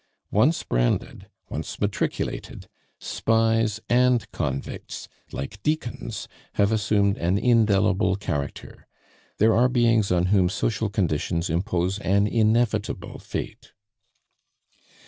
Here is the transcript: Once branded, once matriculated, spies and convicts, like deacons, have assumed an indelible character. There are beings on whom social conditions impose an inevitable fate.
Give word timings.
Once 0.31 0.63
branded, 0.63 1.29
once 1.47 1.79
matriculated, 1.79 2.67
spies 2.99 3.79
and 3.87 4.31
convicts, 4.31 5.07
like 5.31 5.61
deacons, 5.61 6.27
have 6.53 6.71
assumed 6.71 7.19
an 7.19 7.37
indelible 7.37 8.15
character. 8.15 8.87
There 9.37 9.53
are 9.55 9.69
beings 9.69 10.11
on 10.11 10.25
whom 10.33 10.49
social 10.49 10.89
conditions 10.89 11.51
impose 11.51 11.99
an 11.99 12.25
inevitable 12.25 13.19
fate. 13.19 13.73